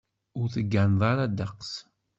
Ur 0.39 0.47
tegganeḍ 0.53 1.01
ara 1.11 1.23
ddeqs. 1.31 1.71